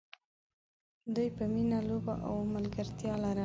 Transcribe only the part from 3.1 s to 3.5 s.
لرله.